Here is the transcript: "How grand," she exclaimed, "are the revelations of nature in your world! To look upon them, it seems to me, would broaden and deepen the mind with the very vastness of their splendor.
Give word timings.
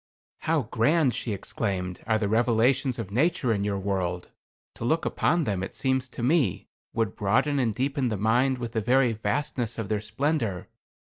"How 0.39 0.63
grand," 0.63 1.13
she 1.13 1.31
exclaimed, 1.31 1.99
"are 2.07 2.17
the 2.17 2.27
revelations 2.27 2.97
of 2.97 3.11
nature 3.11 3.53
in 3.53 3.63
your 3.63 3.77
world! 3.77 4.29
To 4.73 4.83
look 4.83 5.05
upon 5.05 5.43
them, 5.43 5.61
it 5.61 5.75
seems 5.75 6.09
to 6.09 6.23
me, 6.23 6.67
would 6.91 7.15
broaden 7.15 7.59
and 7.59 7.75
deepen 7.75 8.09
the 8.09 8.17
mind 8.17 8.57
with 8.57 8.71
the 8.71 8.81
very 8.81 9.13
vastness 9.13 9.77
of 9.77 9.89
their 9.89 10.01
splendor. 10.01 10.67